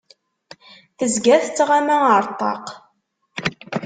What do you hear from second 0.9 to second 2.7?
Tezga tettɣama ar ṭṭaq.